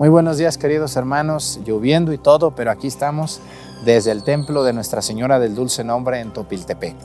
[0.00, 3.42] Muy buenos días queridos hermanos, lloviendo y todo, pero aquí estamos
[3.84, 6.96] desde el templo de Nuestra Señora del Dulce Nombre en Topiltepec.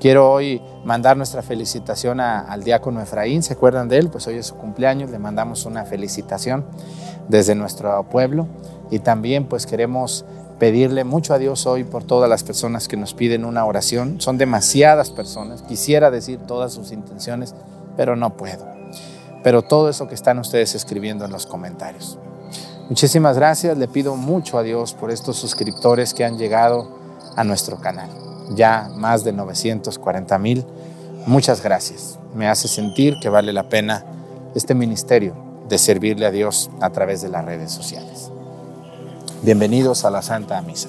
[0.00, 4.08] Quiero hoy mandar nuestra felicitación al diácono Efraín, ¿se acuerdan de él?
[4.08, 6.64] Pues hoy es su cumpleaños, le mandamos una felicitación
[7.28, 8.46] desde nuestro pueblo
[8.90, 10.24] y también pues queremos
[10.58, 14.18] pedirle mucho a Dios hoy por todas las personas que nos piden una oración.
[14.22, 17.54] Son demasiadas personas, quisiera decir todas sus intenciones,
[17.98, 18.73] pero no puedo.
[19.44, 22.18] Pero todo eso que están ustedes escribiendo en los comentarios.
[22.88, 26.98] Muchísimas gracias, le pido mucho a Dios por estos suscriptores que han llegado
[27.36, 28.10] a nuestro canal
[28.50, 30.64] ya más de 940 mil.
[31.26, 32.18] Muchas gracias.
[32.34, 34.04] Me hace sentir que vale la pena
[34.54, 35.34] este ministerio
[35.68, 38.30] de servirle a Dios a través de las redes sociales.
[39.42, 40.88] Bienvenidos a la Santa Misa.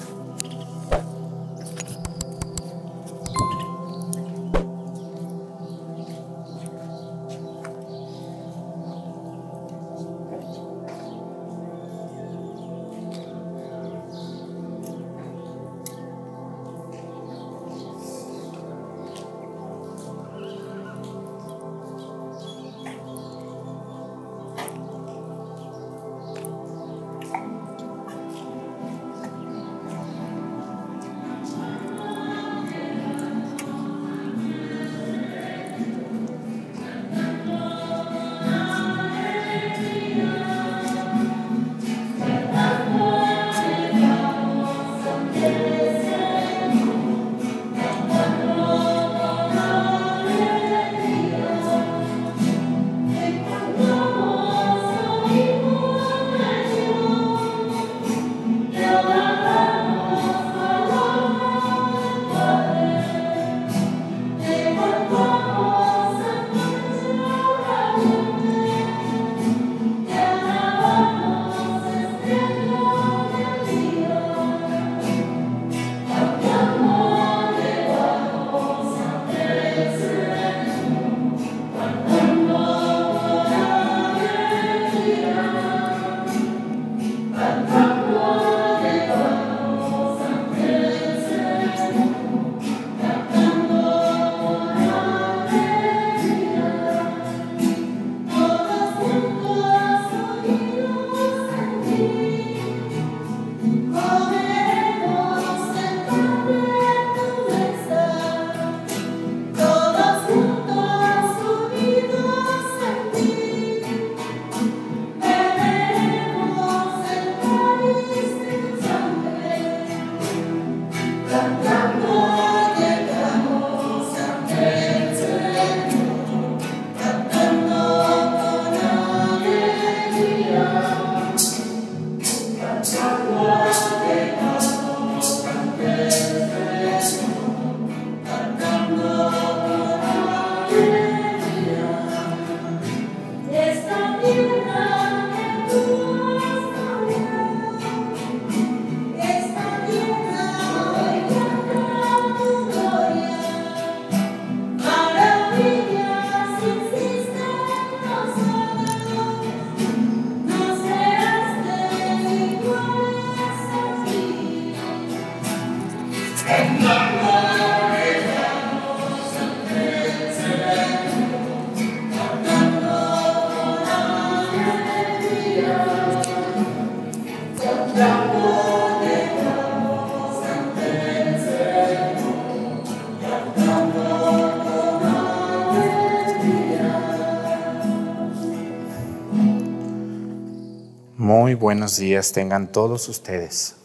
[191.76, 193.76] Buenos días tengan todos ustedes.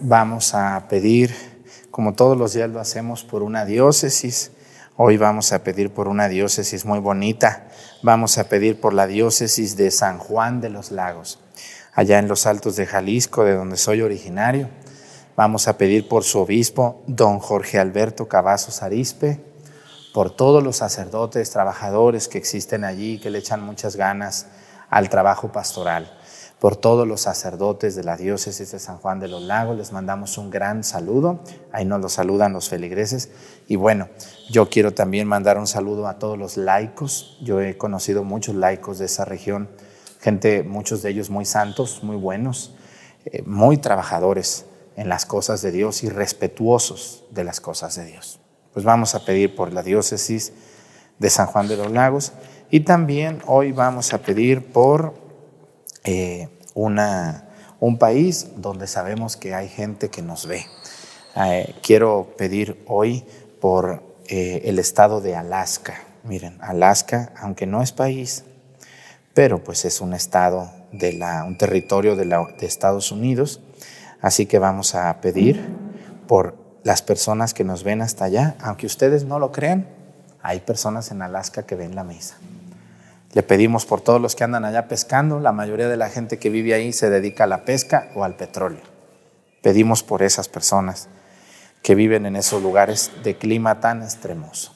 [0.00, 1.32] Vamos a pedir,
[1.92, 4.50] como todos los días lo hacemos, por una diócesis.
[4.96, 7.68] Hoy vamos a pedir por una diócesis muy bonita.
[8.02, 11.38] Vamos a pedir por la diócesis de San Juan de los Lagos,
[11.94, 14.68] allá en los altos de Jalisco, de donde soy originario.
[15.36, 19.40] Vamos a pedir por su obispo, don Jorge Alberto Cavazos Arispe,
[20.12, 24.48] por todos los sacerdotes, trabajadores que existen allí, que le echan muchas ganas
[24.90, 26.10] al trabajo pastoral.
[26.64, 30.38] Por todos los sacerdotes de la diócesis de San Juan de los Lagos les mandamos
[30.38, 31.40] un gran saludo.
[31.72, 33.28] Ahí nos lo saludan los feligreses.
[33.68, 34.08] Y bueno,
[34.48, 37.36] yo quiero también mandar un saludo a todos los laicos.
[37.42, 39.68] Yo he conocido muchos laicos de esa región,
[40.20, 42.74] gente, muchos de ellos muy santos, muy buenos,
[43.26, 44.64] eh, muy trabajadores
[44.96, 48.40] en las cosas de Dios y respetuosos de las cosas de Dios.
[48.72, 50.54] Pues vamos a pedir por la diócesis
[51.18, 52.32] de San Juan de los Lagos
[52.70, 55.22] y también hoy vamos a pedir por
[56.04, 57.48] eh, una,
[57.80, 60.66] un país donde sabemos que hay gente que nos ve.
[61.36, 63.24] Eh, quiero pedir hoy
[63.60, 66.00] por eh, el estado de Alaska.
[66.22, 68.44] Miren, Alaska, aunque no es país,
[69.34, 73.60] pero pues es un estado de la, un territorio de, de Estados Unidos.
[74.20, 75.60] Así que vamos a pedir
[76.26, 79.86] por las personas que nos ven hasta allá, aunque ustedes no lo crean,
[80.42, 82.36] hay personas en Alaska que ven la misa.
[83.34, 86.50] Le pedimos por todos los que andan allá pescando, la mayoría de la gente que
[86.50, 88.80] vive ahí se dedica a la pesca o al petróleo.
[89.60, 91.08] Pedimos por esas personas
[91.82, 94.72] que viven en esos lugares de clima tan extremoso.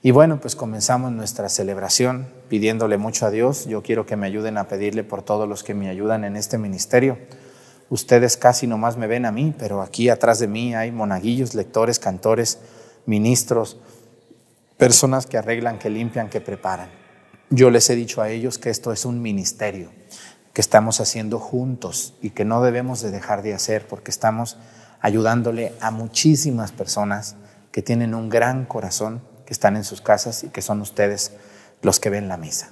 [0.00, 3.66] Y bueno, pues comenzamos nuestra celebración pidiéndole mucho a Dios.
[3.66, 6.56] Yo quiero que me ayuden a pedirle por todos los que me ayudan en este
[6.56, 7.18] ministerio.
[7.90, 11.98] Ustedes casi nomás me ven a mí, pero aquí atrás de mí hay monaguillos, lectores,
[11.98, 12.58] cantores,
[13.04, 13.76] ministros,
[14.78, 17.01] personas que arreglan, que limpian, que preparan.
[17.54, 19.90] Yo les he dicho a ellos que esto es un ministerio
[20.54, 24.56] que estamos haciendo juntos y que no debemos de dejar de hacer porque estamos
[25.02, 27.36] ayudándole a muchísimas personas
[27.70, 31.32] que tienen un gran corazón, que están en sus casas y que son ustedes
[31.82, 32.70] los que ven la misa.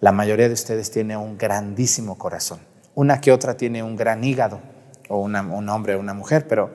[0.00, 2.60] La mayoría de ustedes tiene un grandísimo corazón.
[2.94, 4.62] Una que otra tiene un gran hígado,
[5.10, 5.36] o un
[5.68, 6.70] hombre o una mujer, pero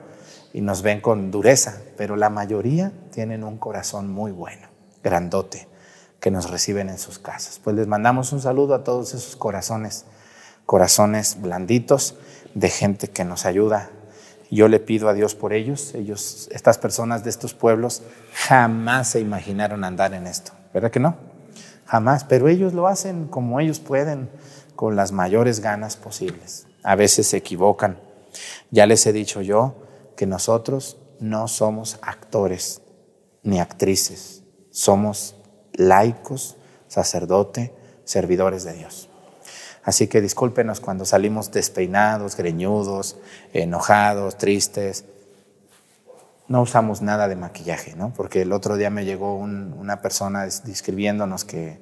[0.52, 4.68] y nos ven con dureza, pero la mayoría tienen un corazón muy bueno,
[5.02, 5.66] grandote,
[6.24, 7.60] que nos reciben en sus casas.
[7.62, 10.06] Pues les mandamos un saludo a todos esos corazones,
[10.64, 12.14] corazones blanditos
[12.54, 13.90] de gente que nos ayuda
[14.54, 15.94] yo le pido a Dios por ellos.
[15.94, 20.52] Ellos, estas personas de estos pueblos, jamás se imaginaron andar en esto.
[20.72, 21.16] ¿Verdad que no?
[21.86, 22.24] Jamás.
[22.24, 24.30] Pero ellos lo hacen como ellos pueden,
[24.76, 26.68] con las mayores ganas posibles.
[26.84, 27.98] A veces se equivocan.
[28.70, 29.74] Ya les he dicho yo
[30.16, 32.80] que nosotros no somos actores
[33.42, 34.44] ni actrices.
[34.70, 35.33] Somos
[35.74, 36.56] laicos,
[36.88, 37.74] sacerdote,
[38.04, 39.08] servidores de Dios.
[39.84, 43.16] Así que discúlpenos cuando salimos despeinados, greñudos,
[43.52, 45.04] enojados, tristes.
[46.48, 48.12] No usamos nada de maquillaje, ¿no?
[48.14, 51.80] Porque el otro día me llegó una persona describiéndonos que,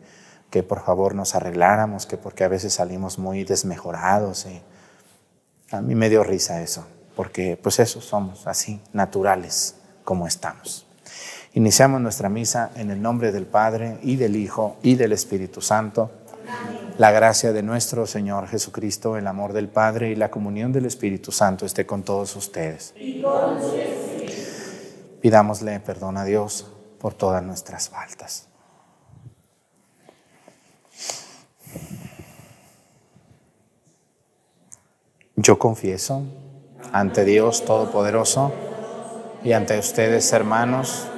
[0.50, 4.47] que por favor nos arregláramos, que porque a veces salimos muy desmejorados.
[4.47, 4.62] Y
[5.71, 6.85] a mí me dio risa eso,
[7.15, 10.87] porque pues eso somos así, naturales como estamos.
[11.54, 16.10] Iniciamos nuestra misa en el nombre del Padre y del Hijo y del Espíritu Santo.
[16.96, 21.31] La gracia de nuestro Señor Jesucristo, el amor del Padre y la comunión del Espíritu
[21.31, 22.94] Santo esté con todos ustedes.
[25.20, 26.66] Pidámosle perdón a Dios
[26.99, 28.48] por todas nuestras faltas.
[35.37, 36.22] Yo confieso
[36.93, 38.52] ante Dios Todopoderoso
[39.44, 41.08] y ante ustedes, hermanos,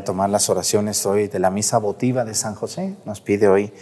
[0.00, 2.96] A tomar las oraciones hoy de la misa votiva de San José.
[3.04, 3.72] Nos pide hoy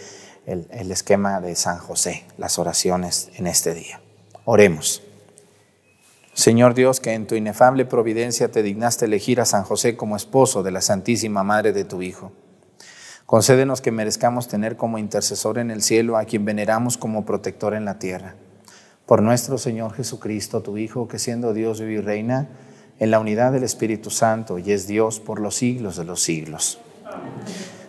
[0.45, 4.01] el, el, esquema de San José, las oraciones en este día.
[4.43, 5.01] Oremos.
[6.33, 10.61] Señor Dios, que en tu inefable providencia te dignaste elegir a San José como esposo
[10.61, 12.33] de la Santísima Madre de tu Hijo.
[13.25, 17.85] Concédenos que merezcamos tener como intercesor en el cielo a quien veneramos como protector en
[17.85, 18.35] la tierra.
[19.05, 22.49] Por nuestro Señor Jesucristo, tu Hijo, que siendo Dios vive y reina,
[22.99, 26.79] en la unidad del Espíritu Santo y es Dios por los siglos de los siglos.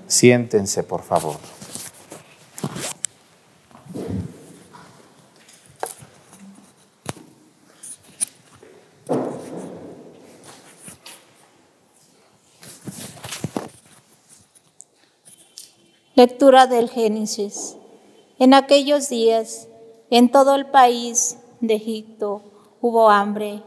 [0.06, 1.36] Siéntense, por favor.
[16.14, 17.76] Lectura del Génesis.
[18.38, 19.68] En aquellos días,
[20.10, 22.42] en todo el país de Egipto
[22.82, 23.62] hubo hambre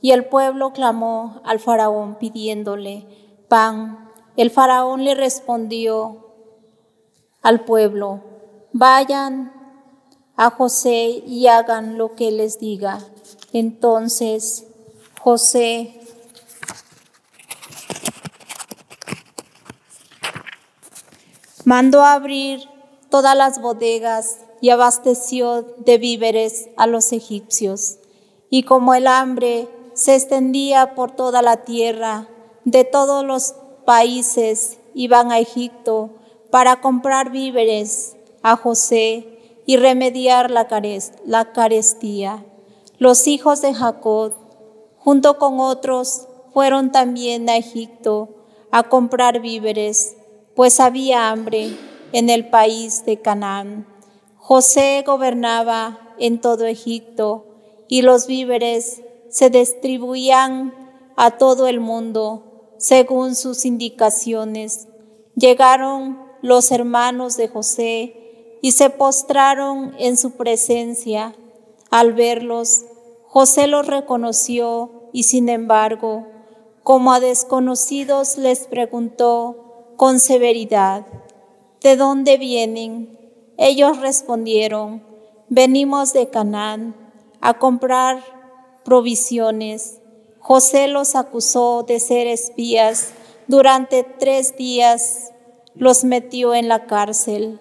[0.00, 3.06] y el pueblo clamó al faraón pidiéndole
[3.48, 4.10] pan.
[4.36, 6.26] El faraón le respondió
[7.42, 8.22] al pueblo,
[8.72, 9.52] vayan
[10.36, 13.00] a José y hagan lo que les diga.
[13.52, 14.66] Entonces
[15.20, 16.00] José
[21.64, 22.60] mandó abrir
[23.10, 27.98] todas las bodegas y abasteció de víveres a los egipcios.
[28.50, 32.28] Y como el hambre se extendía por toda la tierra,
[32.64, 33.54] de todos los
[33.86, 36.10] países iban a Egipto
[36.50, 40.68] para comprar víveres a José y remediar la,
[41.52, 42.44] carestía.
[42.98, 44.34] Los hijos de Jacob,
[44.98, 48.28] junto con otros, fueron también a Egipto
[48.70, 50.16] a comprar víveres,
[50.54, 51.74] pues había hambre
[52.12, 53.86] en el país de Canaán.
[54.36, 57.46] José gobernaba en todo Egipto
[57.88, 59.02] y los víveres
[59.36, 60.72] se distribuían
[61.14, 64.88] a todo el mundo según sus indicaciones.
[65.34, 71.36] Llegaron los hermanos de José y se postraron en su presencia.
[71.90, 72.86] Al verlos,
[73.26, 76.26] José los reconoció y sin embargo,
[76.82, 81.04] como a desconocidos les preguntó con severidad,
[81.82, 83.18] ¿de dónde vienen?
[83.58, 85.04] Ellos respondieron,
[85.50, 86.96] venimos de Canaán
[87.42, 88.35] a comprar
[88.86, 89.98] provisiones.
[90.38, 93.10] José los acusó de ser espías.
[93.48, 95.32] Durante tres días
[95.74, 97.60] los metió en la cárcel.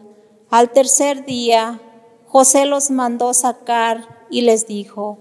[0.51, 1.81] Al tercer día,
[2.27, 5.17] José los mandó sacar y les dijo,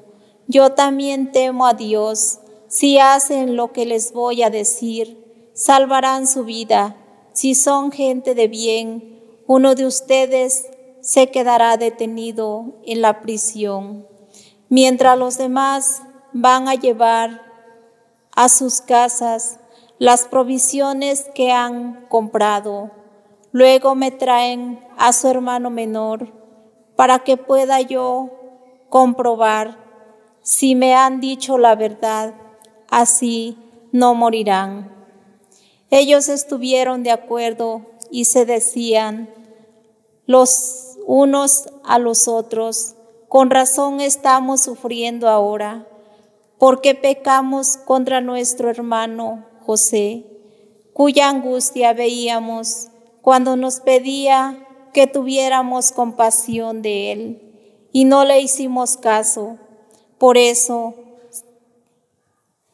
[0.46, 2.38] yo también temo a Dios.
[2.68, 6.98] Si hacen lo que les voy a decir, salvarán su vida.
[7.32, 10.66] Si son gente de bien, uno de ustedes
[11.00, 14.06] se quedará detenido en la prisión,
[14.68, 16.02] mientras los demás
[16.32, 17.42] van a llevar
[18.34, 19.58] a sus casas
[19.98, 22.90] las provisiones que han comprado.
[23.52, 26.32] Luego me traen a su hermano menor
[26.96, 28.30] para que pueda yo
[28.88, 29.84] comprobar
[30.42, 32.34] si me han dicho la verdad,
[32.88, 33.56] así
[33.92, 34.92] no morirán.
[35.90, 39.30] Ellos estuvieron de acuerdo y se decían
[40.26, 42.94] los unos a los otros,
[43.34, 45.88] con razón estamos sufriendo ahora,
[46.56, 50.24] porque pecamos contra nuestro hermano José,
[50.92, 52.90] cuya angustia veíamos
[53.22, 59.58] cuando nos pedía que tuviéramos compasión de él, y no le hicimos caso.
[60.16, 60.94] Por eso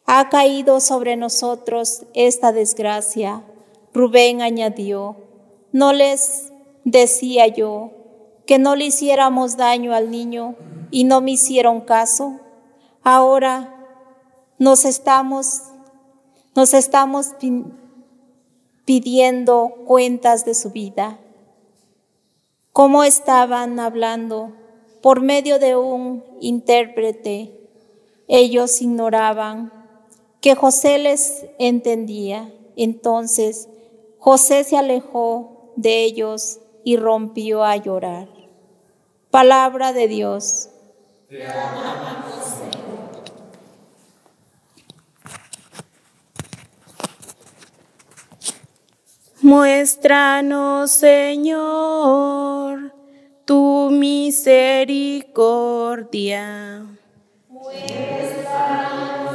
[0.05, 3.45] ha caído sobre nosotros esta desgracia.
[3.95, 5.17] Rubén añadió,
[5.73, 6.52] no les
[6.85, 7.93] decía yo
[8.50, 10.57] que no le hiciéramos daño al niño
[10.90, 12.40] y no me hicieron caso.
[13.04, 13.87] Ahora
[14.59, 15.62] nos estamos
[16.57, 17.28] nos estamos
[18.85, 21.21] pidiendo cuentas de su vida.
[22.73, 24.52] ¿Cómo estaban hablando?
[25.00, 27.57] Por medio de un intérprete.
[28.26, 29.73] Ellos ignoraban
[30.40, 32.52] que José les entendía.
[32.75, 33.69] Entonces
[34.19, 38.39] José se alejó de ellos y rompió a llorar.
[39.31, 40.71] Palabra de Dios.
[49.41, 52.93] Muéstranos, Señor,
[53.45, 56.85] tu misericordia.
[57.49, 59.30] Muéstranos,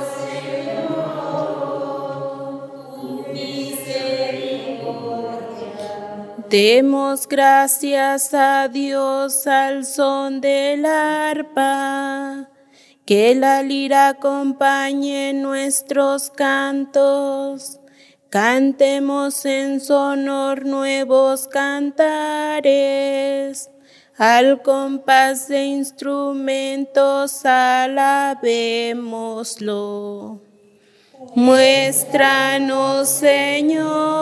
[6.57, 12.47] Demos gracias a Dios al son del arpa.
[13.05, 17.81] Que la lira acompañe nuestros cantos
[18.29, 22.69] Cantemos en sonor nuevos cantares,
[24.17, 28.39] al compás de instrumentos alabémoslo.
[31.35, 34.15] Muéstranos, Señor,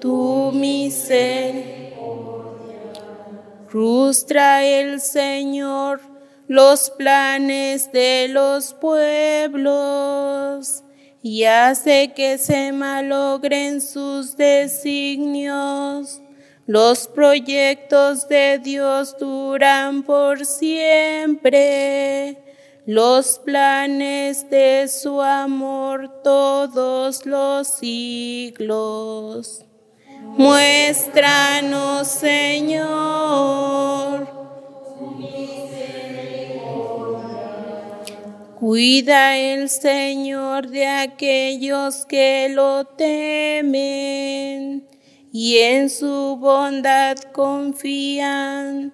[0.00, 1.94] tu misericordia.
[3.68, 6.00] Frustra el Señor
[6.50, 9.70] los planes de los pueblos
[11.22, 16.20] y hace que se malogren sus designios.
[16.66, 22.36] Los proyectos de Dios duran por siempre,
[22.84, 29.64] los planes de su amor todos los siglos.
[30.36, 33.60] Muéstranos, Señor.
[38.60, 44.86] Cuida el Señor de aquellos que lo temen
[45.32, 48.92] y en su bondad confían.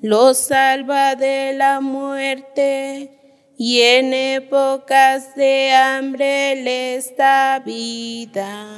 [0.00, 3.18] Los salva de la muerte
[3.58, 8.68] y en épocas de hambre les da vida.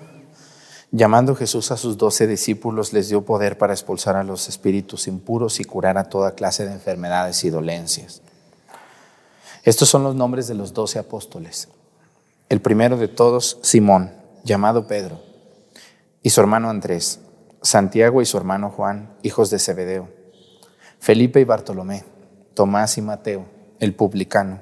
[0.91, 5.59] llamando Jesús a sus doce discípulos, les dio poder para expulsar a los espíritus impuros
[5.59, 8.21] y curar a toda clase de enfermedades y dolencias.
[9.63, 11.69] Estos son los nombres de los doce apóstoles.
[12.49, 14.11] El primero de todos, Simón,
[14.43, 15.21] llamado Pedro,
[16.23, 17.19] y su hermano Andrés,
[17.61, 20.09] Santiago y su hermano Juan, hijos de Zebedeo,
[20.99, 22.03] Felipe y Bartolomé,
[22.53, 23.45] Tomás y Mateo,
[23.79, 24.59] el publicano,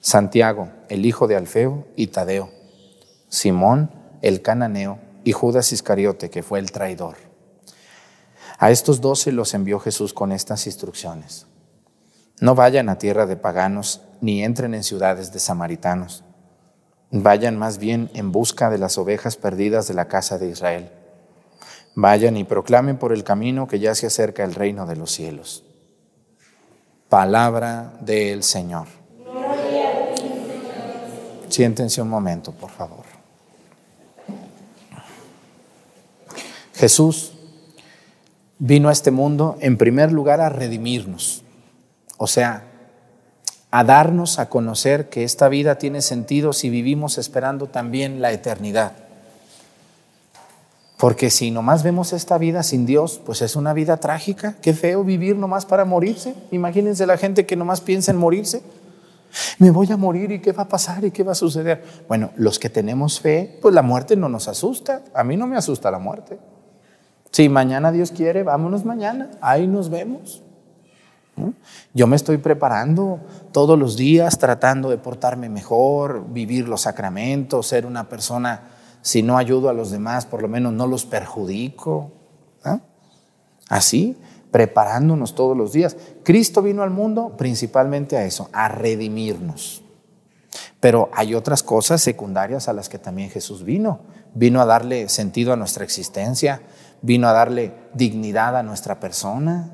[0.00, 2.50] Santiago, el hijo de Alfeo y Tadeo,
[3.28, 3.90] Simón
[4.22, 7.16] el cananeo y Judas Iscariote, que fue el traidor.
[8.60, 11.48] A estos doce los envió Jesús con estas instrucciones.
[12.40, 16.22] No vayan a tierra de paganos, ni entren en ciudades de samaritanos.
[17.10, 20.92] Vayan más bien en busca de las ovejas perdidas de la casa de Israel.
[21.96, 25.64] Vayan y proclamen por el camino que ya se acerca el reino de los cielos.
[27.08, 28.86] Palabra del Señor.
[31.48, 33.15] Siéntense un momento, por favor.
[36.76, 37.32] Jesús
[38.58, 41.42] vino a este mundo en primer lugar a redimirnos,
[42.18, 42.64] o sea,
[43.70, 48.92] a darnos a conocer que esta vida tiene sentido si vivimos esperando también la eternidad.
[50.98, 54.56] Porque si nomás vemos esta vida sin Dios, pues es una vida trágica.
[54.62, 56.34] Qué feo vivir nomás para morirse.
[56.50, 58.62] Imagínense la gente que nomás piensa en morirse.
[59.58, 61.84] Me voy a morir y qué va a pasar y qué va a suceder.
[62.08, 65.02] Bueno, los que tenemos fe, pues la muerte no nos asusta.
[65.12, 66.38] A mí no me asusta la muerte.
[67.36, 70.42] Si mañana Dios quiere, vámonos mañana, ahí nos vemos.
[71.92, 73.20] Yo me estoy preparando
[73.52, 78.62] todos los días, tratando de portarme mejor, vivir los sacramentos, ser una persona,
[79.02, 82.10] si no ayudo a los demás, por lo menos no los perjudico.
[83.68, 84.16] Así,
[84.50, 85.94] preparándonos todos los días.
[86.22, 89.82] Cristo vino al mundo principalmente a eso, a redimirnos.
[90.80, 94.00] Pero hay otras cosas secundarias a las que también Jesús vino.
[94.32, 96.62] Vino a darle sentido a nuestra existencia,
[97.06, 99.70] vino a darle dignidad a nuestra persona,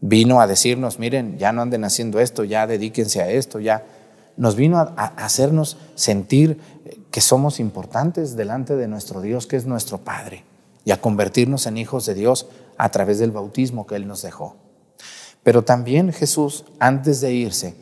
[0.00, 3.84] vino a decirnos, miren, ya no anden haciendo esto, ya dedíquense a esto, ya
[4.36, 6.60] nos vino a, hacernos sentir
[7.10, 10.44] que somos importantes delante de nuestro Dios, que es nuestro Padre,
[10.84, 12.46] y a convertirnos en hijos de Dios
[12.78, 14.54] a través del bautismo que Él nos dejó.
[15.42, 17.74] Pero también Jesús, antes de irse,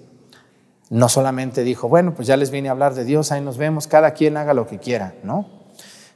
[0.89, 3.87] no solamente dijo, bueno, pues ya les vine a hablar de Dios, ahí nos vemos,
[3.89, 5.64] cada quien haga lo que quiera, ¿no?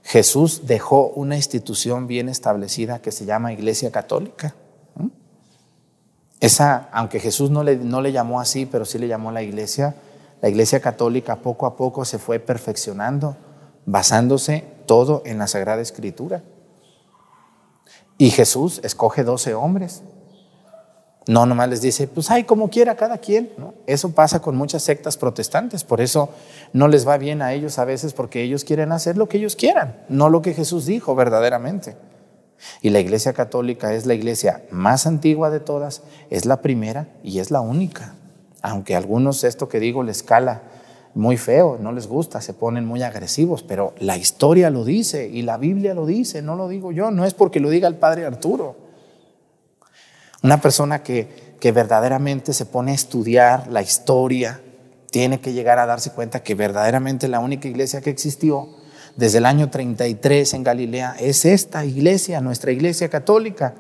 [0.08, 4.54] Jesús dejó una institución bien establecida que se llama Iglesia Católica.
[6.40, 9.96] Esa, aunque Jesús no le, no le llamó así, pero sí le llamó la iglesia,
[10.40, 13.36] la iglesia católica poco a poco se fue perfeccionando,
[13.84, 16.42] basándose todo en la Sagrada Escritura.
[18.16, 20.02] Y Jesús escoge doce hombres.
[21.28, 23.50] No nomás les dice, pues ay, como quiera cada quien.
[23.86, 26.30] Eso pasa con muchas sectas protestantes, por eso
[26.72, 29.54] no les va bien a ellos a veces porque ellos quieren hacer lo que ellos
[29.54, 31.96] quieran, no lo que Jesús dijo verdaderamente.
[32.80, 37.40] Y la iglesia católica es la iglesia más antigua de todas, es la primera y
[37.40, 38.14] es la única.
[38.62, 40.62] Aunque a algunos esto que digo les cala
[41.14, 45.42] muy feo, no les gusta, se ponen muy agresivos, pero la historia lo dice y
[45.42, 48.24] la Biblia lo dice, no lo digo yo, no es porque lo diga el padre
[48.24, 48.87] Arturo.
[50.42, 54.60] Una persona que, que verdaderamente se pone a estudiar la historia
[55.10, 58.68] tiene que llegar a darse cuenta que verdaderamente la única iglesia que existió
[59.16, 63.74] desde el año 33 en Galilea es esta iglesia, nuestra iglesia católica.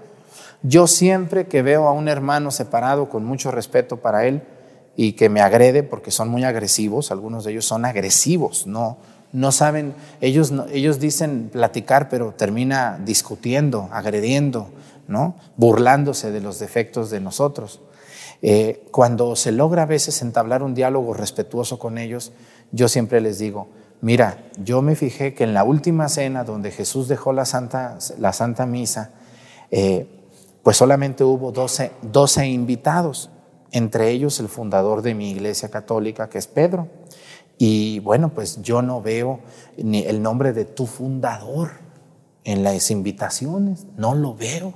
[0.62, 4.42] Yo siempre que veo a un hermano separado con mucho respeto para él
[4.96, 8.98] y que me agrede porque son muy agresivos, algunos de ellos son agresivos, no,
[9.32, 14.70] no saben, ellos, ellos dicen platicar, pero termina discutiendo, agrediendo,
[15.08, 15.34] ¿no?
[15.56, 17.80] burlándose de los defectos de nosotros.
[18.40, 22.30] Eh, cuando se logra a veces entablar un diálogo respetuoso con ellos,
[22.70, 23.66] yo siempre les digo,
[24.00, 28.32] Mira, yo me fijé que en la última cena donde Jesús dejó la Santa, la
[28.32, 29.10] Santa Misa,
[29.72, 30.06] eh,
[30.62, 33.30] pues solamente hubo 12, 12 invitados,
[33.72, 36.86] entre ellos el fundador de mi iglesia católica, que es Pedro.
[37.58, 39.40] Y bueno, pues yo no veo
[39.76, 41.70] ni el nombre de tu fundador
[42.44, 44.74] en las invitaciones, no lo veo.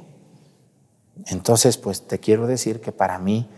[1.26, 3.48] Entonces, pues te quiero decir que para mí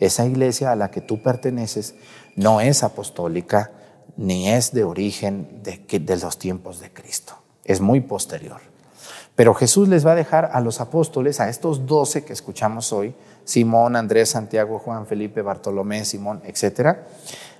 [0.00, 1.94] esa iglesia a la que tú perteneces
[2.36, 3.72] no es apostólica,
[4.16, 8.60] ni es de origen de, los tiempos de Cristo, es muy posterior.
[9.34, 13.14] Pero Jesús les va a dejar a los apóstoles, a estos doce que escuchamos hoy,
[13.44, 17.06] Simón, Andrés, Santiago, Juan, Felipe, Bartolomé, Simón, etcétera,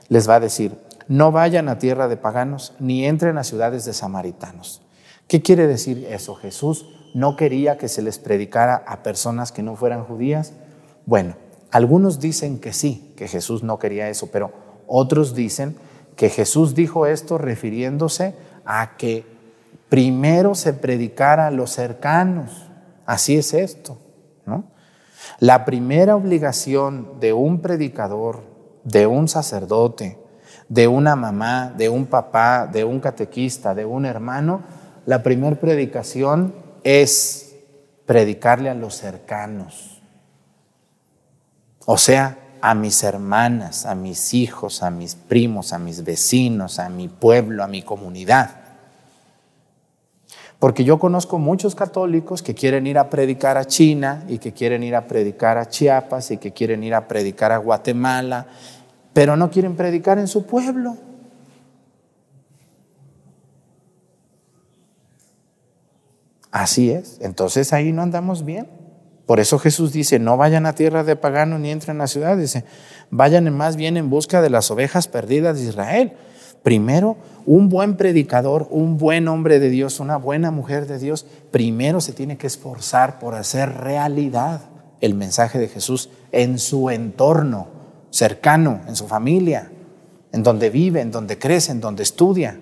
[0.09, 3.93] les va a decir, no vayan a tierra de paganos, ni entren a ciudades de
[3.93, 4.83] samaritanos.
[5.27, 6.37] ¿Qué quiere decir eso?
[6.37, 10.53] Jesús no quería que se les predicara a personas que no fueran judías.
[11.07, 11.37] Bueno,
[11.70, 14.53] algunos dicen que sí, que Jesús no quería eso, pero
[14.87, 15.77] otros dicen
[16.16, 19.24] que Jesús dijo esto refiriéndose a que
[19.88, 22.68] primero se predicara a los cercanos.
[23.07, 23.96] Así es esto,
[24.44, 24.64] ¿no?
[25.38, 28.42] La primera obligación de un predicador,
[28.83, 30.18] de un sacerdote,
[30.68, 34.62] de una mamá, de un papá, de un catequista, de un hermano,
[35.07, 37.57] la primera predicación es
[38.07, 40.01] predicarle a los cercanos.
[41.87, 46.88] O sea, a mis hermanas, a mis hijos, a mis primos, a mis vecinos, a
[46.88, 48.51] mi pueblo, a mi comunidad.
[50.59, 54.83] Porque yo conozco muchos católicos que quieren ir a predicar a China y que quieren
[54.83, 58.47] ir a predicar a Chiapas y que quieren ir a predicar a Guatemala,
[59.12, 60.97] pero no quieren predicar en su pueblo.
[66.55, 67.19] Así es.
[67.21, 68.69] Entonces ahí no andamos bien.
[69.27, 72.64] Por eso Jesús dice, no vayan a tierra de pagano ni entren a ciudad, dice,
[73.11, 76.12] vayan más bien en busca de las ovejas perdidas de Israel.
[76.62, 82.01] Primero, un buen predicador, un buen hombre de Dios, una buena mujer de Dios, primero
[82.01, 84.61] se tiene que esforzar por hacer realidad
[85.01, 87.67] el mensaje de Jesús en su entorno
[88.11, 89.73] cercano, en su familia,
[90.31, 92.61] en donde vive, en donde crece, en donde estudia.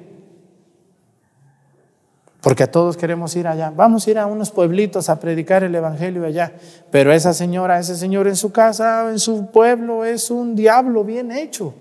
[2.43, 3.73] Porque a todos queremos ir allá.
[3.75, 6.53] Vamos a ir a unos pueblitos a predicar el Evangelio allá.
[6.91, 11.31] Pero esa señora, ese señor en su casa, en su pueblo, es un diablo bien
[11.31, 11.73] hecho.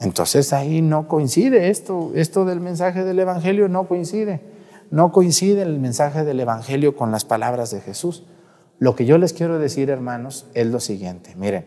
[0.00, 4.40] Entonces ahí no coincide esto, esto del mensaje del Evangelio no coincide.
[4.90, 8.24] No coincide el mensaje del Evangelio con las palabras de Jesús.
[8.78, 11.34] Lo que yo les quiero decir, hermanos, es lo siguiente.
[11.36, 11.66] Miren,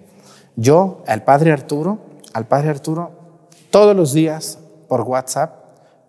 [0.58, 2.00] yo al Padre Arturo,
[2.34, 3.12] al Padre Arturo,
[3.72, 5.59] todos los días por WhatsApp,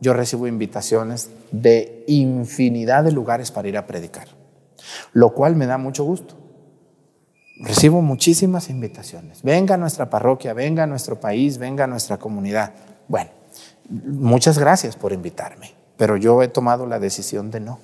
[0.00, 4.28] yo recibo invitaciones de infinidad de lugares para ir a predicar,
[5.12, 6.36] lo cual me da mucho gusto.
[7.62, 9.42] Recibo muchísimas invitaciones.
[9.42, 12.72] Venga a nuestra parroquia, venga a nuestro país, venga a nuestra comunidad.
[13.06, 13.30] Bueno,
[13.90, 17.78] muchas gracias por invitarme, pero yo he tomado la decisión de no.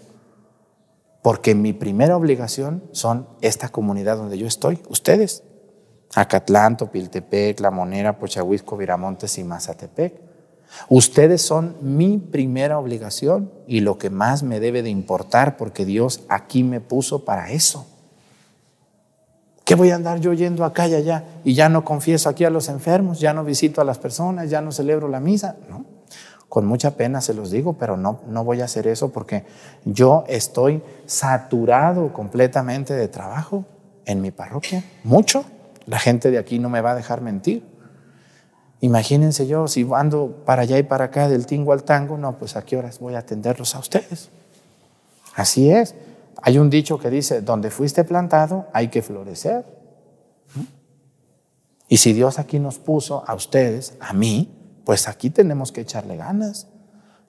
[1.23, 5.43] Porque mi primera obligación son esta comunidad donde yo estoy, ustedes.
[6.15, 10.26] Acatlán, Topiltepec, La Monera, Pochahuisco, Viramontes y Mazatepec.
[10.89, 16.23] Ustedes son mi primera obligación y lo que más me debe de importar porque Dios
[16.29, 17.87] aquí me puso para eso.
[19.65, 22.51] ¿Qué voy a andar yo yendo acá y allá y ya no confieso aquí a
[22.51, 25.57] los enfermos, ya no visito a las personas, ya no celebro la misa?
[25.69, 25.85] No,
[26.49, 29.45] con mucha pena se los digo, pero no, no voy a hacer eso porque
[29.85, 33.65] yo estoy saturado completamente de trabajo
[34.05, 35.45] en mi parroquia, mucho.
[35.87, 37.65] La gente de aquí no me va a dejar mentir.
[38.87, 42.55] Imagínense yo, si ando para allá y para acá del tingo al tango, no, pues
[42.55, 44.31] a qué horas voy a atenderlos a ustedes.
[45.35, 45.97] Así es.
[46.41, 49.65] Hay un dicho que dice, donde fuiste plantado hay que florecer.
[51.89, 56.17] Y si Dios aquí nos puso a ustedes, a mí, pues aquí tenemos que echarle
[56.17, 56.69] ganas,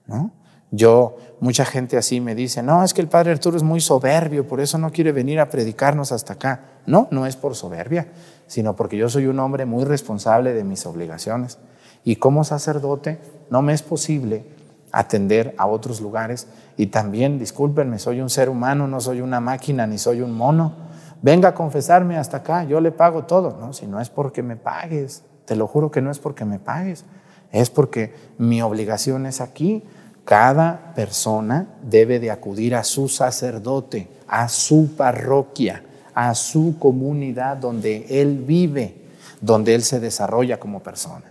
[0.05, 0.33] ¿no?
[0.69, 4.47] Yo, mucha gente así me dice, no, es que el Padre Arturo es muy soberbio,
[4.47, 6.81] por eso no quiere venir a predicarnos hasta acá.
[6.85, 8.09] No, no es por soberbia,
[8.47, 11.59] sino porque yo soy un hombre muy responsable de mis obligaciones.
[12.03, 14.45] Y como sacerdote no me es posible
[14.91, 16.47] atender a otros lugares.
[16.77, 20.73] Y también, discúlpenme, soy un ser humano, no soy una máquina ni soy un mono.
[21.21, 23.57] Venga a confesarme hasta acá, yo le pago todo.
[23.59, 26.59] No, si no es porque me pagues, te lo juro que no es porque me
[26.59, 27.05] pagues,
[27.51, 29.83] es porque mi obligación es aquí.
[30.25, 35.83] Cada persona debe de acudir a su sacerdote, a su parroquia,
[36.19, 38.95] a su comunidad donde él vive,
[39.39, 41.25] donde él se desarrolla como persona.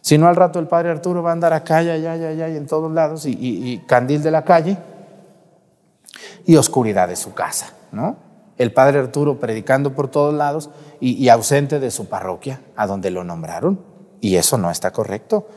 [0.00, 2.56] Si no, al rato el padre Arturo va a andar acá, allá, allá, allá, y
[2.56, 4.78] en todos lados, y, candil de la calle
[6.44, 8.14] y oscuridad de su casa, ¿no?
[8.56, 13.24] El padre Arturo predicando por todos lados y, ausente de su parroquia, a donde lo
[13.24, 13.80] nombraron.
[14.20, 15.48] Y eso no está correcto.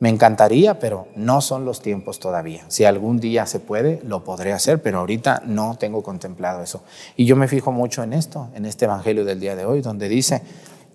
[0.00, 2.64] Me encantaría, pero no son los tiempos todavía.
[2.68, 6.82] Si algún día se puede, lo podré hacer, pero ahorita no tengo contemplado eso.
[7.16, 10.08] Y yo me fijo mucho en esto, en este Evangelio del día de hoy, donde
[10.08, 10.42] dice,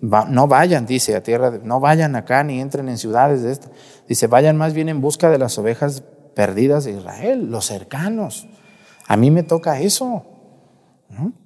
[0.00, 3.68] no vayan, dice, a tierra, no vayan acá ni entren en ciudades de esta.
[4.08, 6.02] Dice, vayan más bien en busca de las ovejas
[6.34, 8.46] perdidas de Israel, los cercanos.
[9.06, 10.24] A mí me toca eso.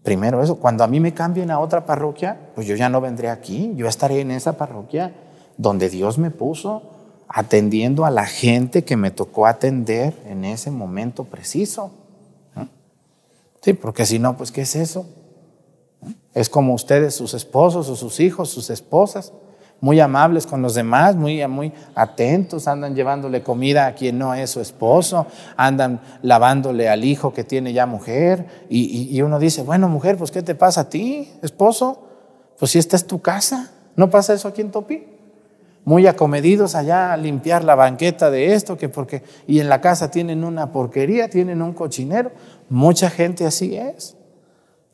[0.02, 3.28] Primero eso, cuando a mí me cambien a otra parroquia, pues yo ya no vendré
[3.28, 5.12] aquí, yo estaré en esa parroquia
[5.56, 6.97] donde Dios me puso,
[7.28, 11.92] atendiendo a la gente que me tocó atender en ese momento preciso.
[13.60, 15.06] Sí, porque si no, pues ¿qué es eso?
[16.32, 19.32] Es como ustedes, sus esposos o sus hijos, sus esposas,
[19.80, 24.50] muy amables con los demás, muy, muy atentos, andan llevándole comida a quien no es
[24.50, 29.88] su esposo, andan lavándole al hijo que tiene ya mujer, y, y uno dice, bueno,
[29.88, 32.04] mujer, pues ¿qué te pasa a ti, esposo?
[32.58, 35.17] Pues si esta es tu casa, ¿no pasa eso aquí en Topi?
[35.88, 40.10] Muy acomedidos allá a limpiar la banqueta de esto, que porque, y en la casa
[40.10, 42.30] tienen una porquería, tienen un cochinero,
[42.68, 44.14] mucha gente así es.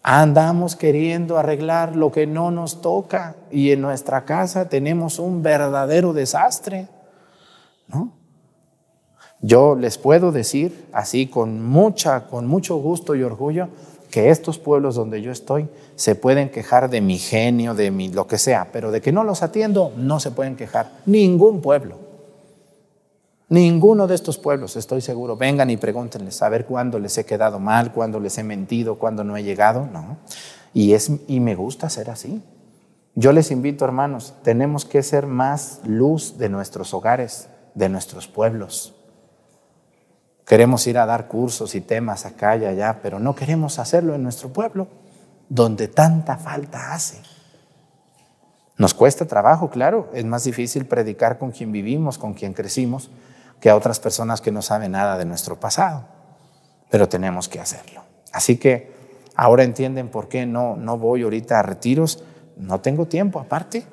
[0.04, 6.12] Andamos queriendo arreglar lo que no nos toca y en nuestra casa tenemos un verdadero
[6.12, 6.86] desastre.
[7.88, 8.12] ¿no?
[9.40, 13.68] Yo les puedo decir así con mucha, con mucho gusto y orgullo
[14.14, 18.28] que estos pueblos donde yo estoy se pueden quejar de mi genio, de mi lo
[18.28, 21.98] que sea, pero de que no los atiendo no se pueden quejar ningún pueblo.
[23.48, 27.58] Ninguno de estos pueblos, estoy seguro, vengan y pregúntenles a ver cuándo les he quedado
[27.58, 30.18] mal, cuándo les he mentido, cuándo no he llegado, no.
[30.72, 32.40] Y, es, y me gusta ser así.
[33.16, 38.93] Yo les invito, hermanos, tenemos que ser más luz de nuestros hogares, de nuestros pueblos.
[40.46, 44.22] Queremos ir a dar cursos y temas acá y allá, pero no queremos hacerlo en
[44.22, 44.88] nuestro pueblo,
[45.48, 47.22] donde tanta falta hace.
[48.76, 53.10] Nos cuesta trabajo, claro, es más difícil predicar con quien vivimos, con quien crecimos,
[53.60, 56.04] que a otras personas que no saben nada de nuestro pasado,
[56.90, 58.02] pero tenemos que hacerlo.
[58.32, 58.92] Así que
[59.36, 62.24] ahora entienden por qué no, no voy ahorita a retiros,
[62.56, 63.86] no tengo tiempo aparte.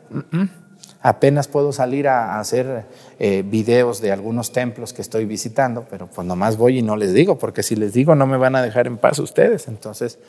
[1.04, 2.86] Apenas puedo salir a, hacer
[3.18, 7.14] eh, videos de algunos templos que estoy visitando, pero pues nomás voy y no les
[7.14, 9.68] digo, porque si les digo no me van a dejar en paz ustedes.
[9.68, 10.20] Entonces,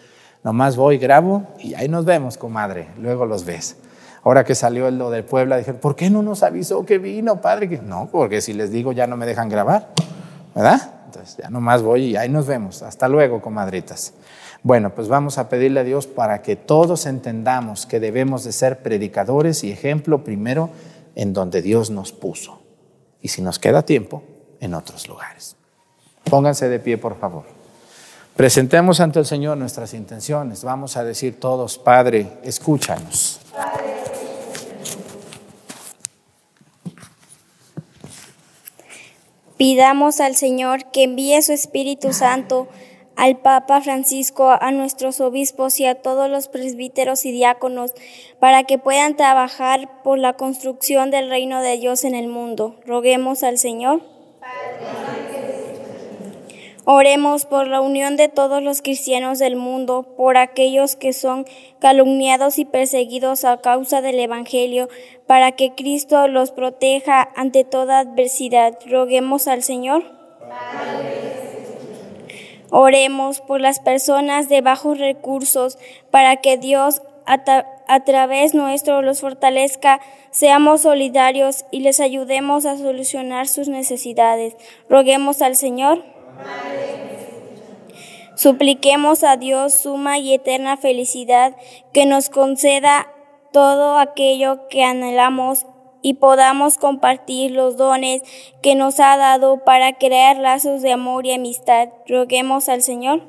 [0.43, 2.89] nomás voy, grabo y ahí nos vemos, comadre.
[2.99, 3.77] Luego los ves.
[4.25, 7.81] Ahora que salió lo de Puebla, dije, ¿por qué no nos avisó que vino, padre?
[7.85, 9.89] No, porque si les digo ya no me dejan grabar,
[10.55, 10.95] ¿verdad?
[11.07, 12.83] Entonces ya nomás voy y ahí nos vemos.
[12.83, 14.15] Hasta luego, comadritas.
[14.65, 18.83] Bueno, pues vamos a pedirle a Dios para que todos entendamos que debemos de ser
[18.83, 20.71] predicadores y ejemplo primero
[21.17, 22.61] en donde Dios nos puso.
[23.21, 24.23] Y si nos queda tiempo,
[24.61, 25.57] en otros lugares.
[26.25, 27.45] Pónganse de pie, por favor.
[28.37, 30.63] Presentemos ante el Señor nuestras intenciones.
[30.65, 33.41] Vamos a decir todos, Padre, escúchanos.
[39.57, 42.69] Pidamos al Señor que envíe su Espíritu Santo
[43.17, 47.93] al Papa Francisco, a nuestros obispos y a todos los presbíteros y diáconos
[48.39, 52.77] para que puedan trabajar por la construcción del reino de Dios en el mundo.
[52.87, 54.03] Roguemos al Señor.
[56.85, 61.47] Oremos por la unión de todos los cristianos del mundo, por aquellos que son
[61.79, 64.89] calumniados y perseguidos a causa del Evangelio,
[65.29, 68.77] para que Cristo los proteja ante toda adversidad.
[68.85, 70.03] Roguemos al Señor.
[72.75, 75.77] Oremos por las personas de bajos recursos,
[76.11, 83.47] para que Dios a, través nuestro los fortalezca, seamos solidarios y les ayudemos a solucionar
[83.47, 84.57] sus necesidades.
[84.89, 86.03] Roguemos al Señor.
[88.37, 91.55] Supliquemos a Dios suma y eterna felicidad,
[91.93, 93.07] que nos conceda
[93.53, 95.67] todo aquello que anhelamos
[96.03, 98.23] y podamos compartir los dones
[98.61, 101.89] que nos ha dado para crear lazos de amor y amistad.
[102.09, 103.23] Roguemos al Señor.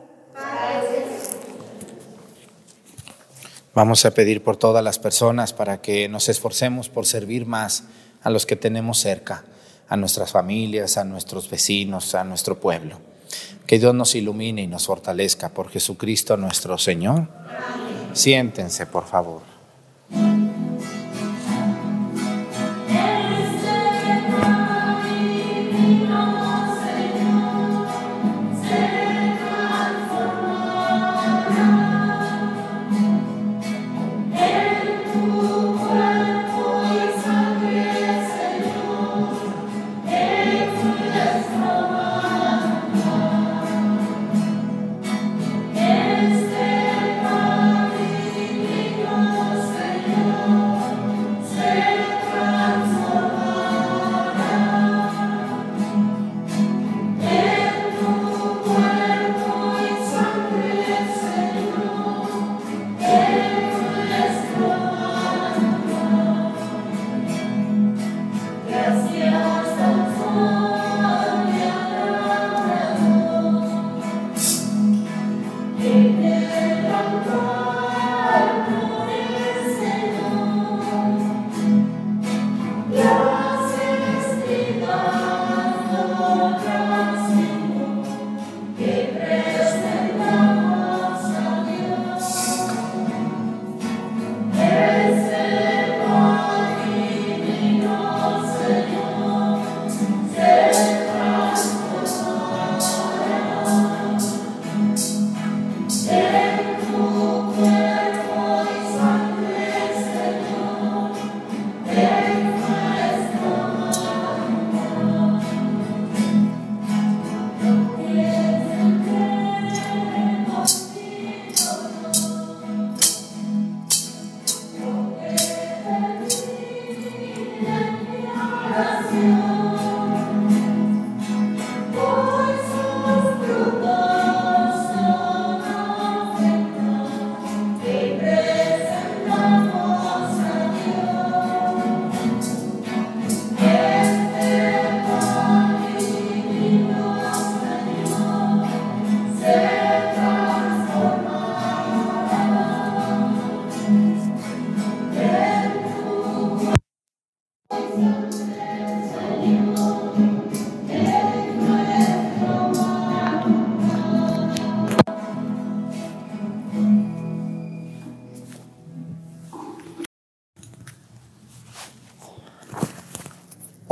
[3.75, 7.85] Vamos a pedir por todas las personas para que nos esforcemos por servir más
[8.21, 9.45] a los que tenemos cerca,
[9.89, 12.99] a nuestras familias, a nuestros vecinos, a nuestro pueblo.
[13.65, 17.27] Que Dios nos ilumine y nos fortalezca por Jesucristo nuestro Señor.
[18.13, 19.41] Siéntense, por favor.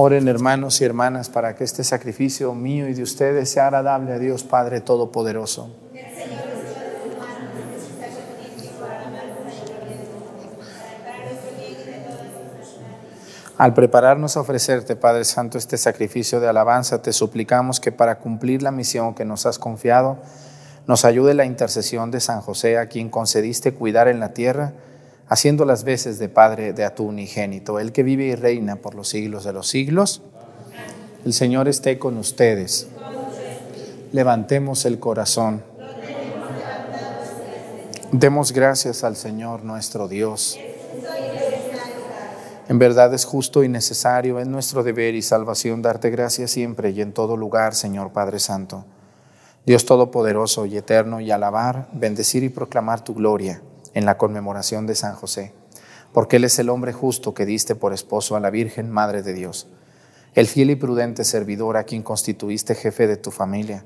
[0.04, 4.18] Oren hermanos y hermanas para que este sacrificio mío y de ustedes sea agradable a
[4.18, 5.70] Dios Padre Todopoderoso.
[13.60, 18.64] Al prepararnos a ofrecerte, Padre Santo, este sacrificio de alabanza, te suplicamos que para cumplir
[18.64, 20.18] la misión que nos has confiado,
[20.88, 24.74] nos ayude la intercesión de San José, a quien concediste cuidar en la tierra,
[25.32, 28.96] haciendo las veces de Padre de a tu unigénito, el que vive y reina por
[28.96, 30.22] los siglos de los siglos.
[31.24, 32.90] El Señor esté con ustedes.
[34.12, 35.64] Levantemos el corazón.
[38.12, 40.60] Demos gracias al Señor nuestro Dios.
[42.68, 47.00] En verdad es justo y necesario, es nuestro deber y salvación darte gracias siempre y
[47.00, 48.84] en todo lugar, Señor Padre Santo.
[49.66, 53.62] Dios Todopoderoso y Eterno, y alabar, bendecir y proclamar tu gloria
[53.94, 55.54] en la conmemoración de San José,
[56.14, 59.34] porque Él es el hombre justo que diste por esposo a la Virgen, Madre de
[59.34, 59.68] Dios,
[60.34, 63.84] el fiel y prudente servidor a quien constituiste jefe de tu familia,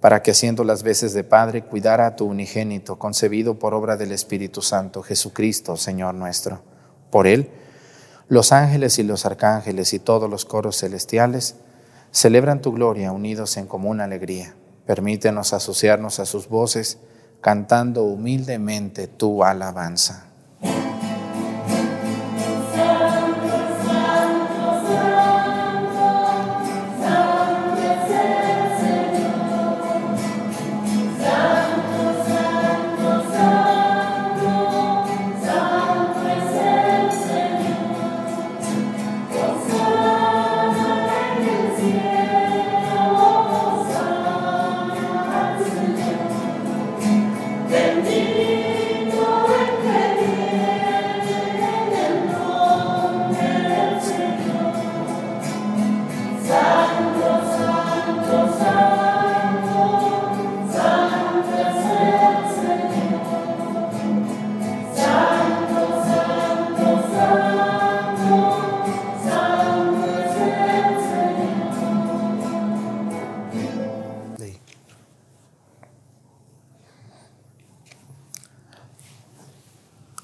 [0.00, 4.10] para que haciendo las veces de Padre cuidara a tu unigénito, concebido por obra del
[4.10, 6.62] Espíritu Santo, Jesucristo, Señor nuestro.
[7.10, 7.50] Por Él,
[8.28, 11.56] los ángeles y los arcángeles y todos los coros celestiales
[12.10, 14.54] celebran tu gloria unidos en común alegría.
[14.86, 16.98] Permítenos asociarnos a sus voces,
[17.42, 20.31] cantando humildemente tu alabanza.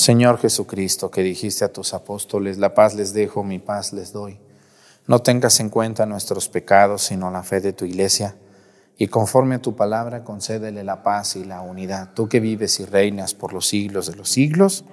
[0.00, 4.38] Señor Jesucristo, que dijiste a tus apóstoles, la paz les dejo, mi paz les doy.
[5.06, 8.34] No tengas en cuenta nuestros pecados, sino la fe de tu iglesia,
[8.96, 12.10] y conforme a tu palabra concédele la paz y la unidad.
[12.14, 14.84] Tú que vives y reinas por los siglos de los siglos,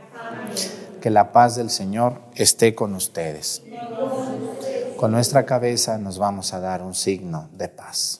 [0.99, 3.63] que la paz del Señor esté con ustedes.
[4.97, 8.19] Con nuestra cabeza nos vamos a dar un signo de paz.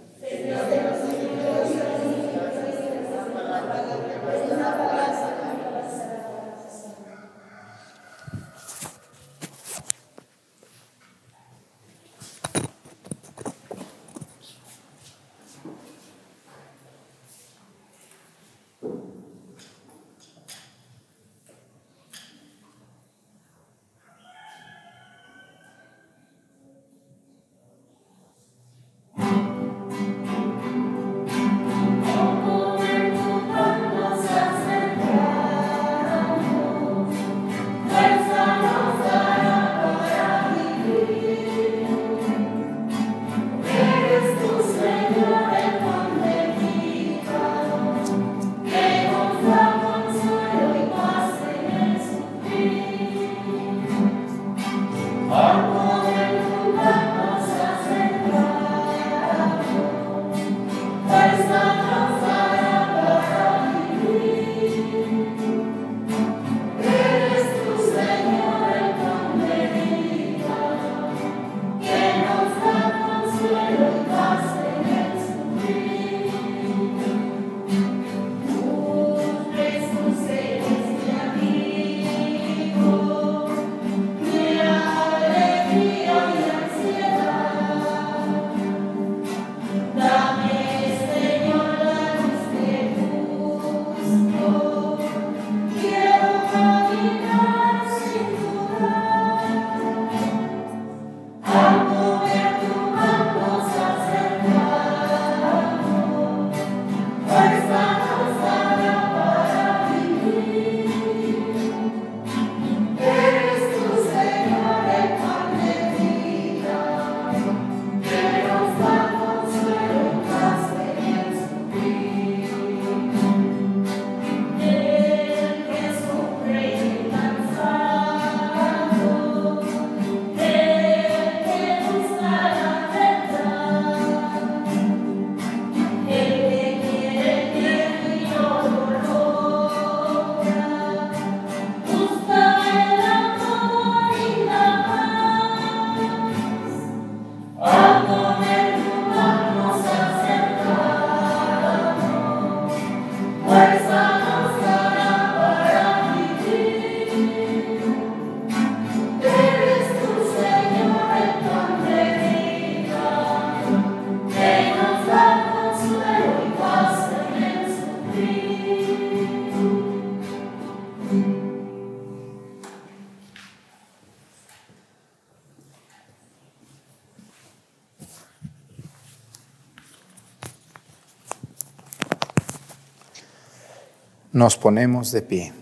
[184.41, 185.53] Nos ponemos de pie.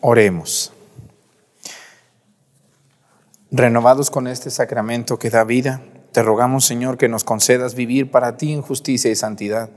[0.00, 0.72] Oremos.
[3.52, 8.36] Renovados con este sacramento que da vida, te rogamos, Señor, que nos concedas vivir para
[8.36, 9.70] ti en justicia y santidad,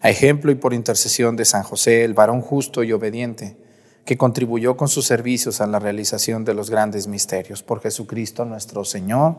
[0.00, 3.58] a ejemplo y por intercesión de San José, el varón justo y obediente,
[4.06, 7.62] que contribuyó con sus servicios a la realización de los grandes misterios.
[7.62, 9.36] Por Jesucristo nuestro Señor.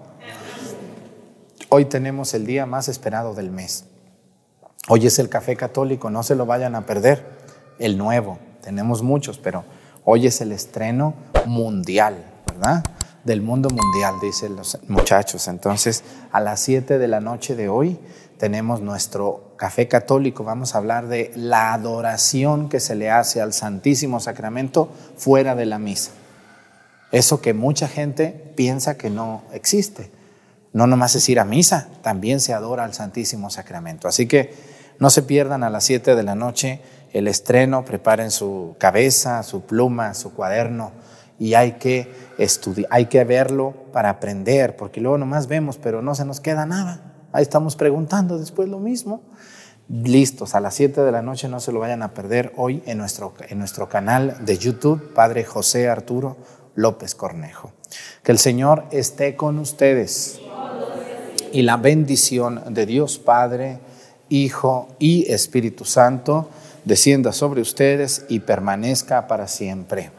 [1.70, 3.86] Hoy tenemos el día más esperado del mes.
[4.90, 7.40] Hoy es el café católico, no se lo vayan a perder.
[7.80, 9.64] El nuevo, tenemos muchos, pero
[10.06, 11.14] hoy es el estreno
[11.46, 12.16] mundial,
[12.48, 12.84] ¿verdad?
[13.24, 15.48] Del mundo mundial, dicen los muchachos.
[15.48, 18.00] Entonces, a las 7 de la noche de hoy
[18.38, 20.44] tenemos nuestro café católico.
[20.44, 25.66] Vamos a hablar de la adoración que se le hace al Santísimo Sacramento fuera de
[25.66, 26.12] la misa.
[27.12, 30.12] Eso que mucha gente piensa que no existe.
[30.72, 34.08] No nomás es ir a misa, también se adora al Santísimo Sacramento.
[34.08, 34.54] Así que
[35.00, 36.82] no se pierdan a las 7 de la noche
[37.14, 40.92] el estreno, preparen su cabeza, su pluma, su cuaderno
[41.40, 46.14] y hay que estudiar, hay que verlo para aprender, porque luego nomás vemos, pero no
[46.14, 47.02] se nos queda nada.
[47.32, 49.22] Ahí estamos preguntando después lo mismo.
[49.88, 52.98] Listos, a las 7 de la noche no se lo vayan a perder hoy en
[52.98, 56.38] nuestro, en nuestro canal de YouTube, Padre José Arturo
[56.76, 57.72] López Cornejo.
[58.22, 60.40] Que el Señor esté con ustedes
[61.52, 63.80] y la bendición de Dios Padre,
[64.30, 66.50] Hijo y Espíritu Santo
[66.90, 70.12] descienda sobre ustedes y permanezca para siempre.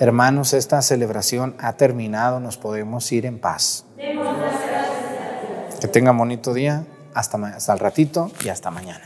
[0.00, 3.86] Hermanos, esta celebración ha terminado, nos podemos ir en paz.
[5.80, 6.84] Que tengan bonito día,
[7.14, 9.04] hasta, hasta el ratito y hasta mañana.